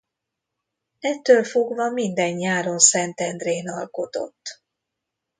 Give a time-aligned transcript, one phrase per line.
[0.99, 4.61] Ettől fogva minden nyáron Szentendrén alkotott.